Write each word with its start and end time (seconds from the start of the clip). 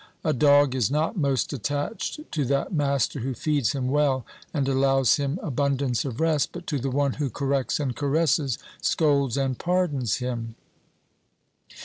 A 0.23 0.33
dog 0.33 0.73
is 0.73 0.89
not 0.89 1.15
most 1.15 1.53
attached 1.53 2.21
to 2.31 2.43
that 2.45 2.73
master 2.73 3.19
who 3.19 3.35
feeds 3.35 3.73
him 3.73 3.87
well 3.87 4.25
and 4.51 4.67
allows 4.67 5.17
him 5.17 5.37
abun 5.43 5.77
dance 5.77 6.03
of 6.05 6.19
rest, 6.19 6.49
but 6.53 6.65
to 6.65 6.79
the 6.79 6.89
one 6.89 7.13
who 7.21 7.29
corrects 7.29 7.79
and 7.79 7.95
caresses, 7.95 8.57
scolds 8.81 9.37
and 9.37 9.59
pardons 9.59 10.15
him. 10.15 10.55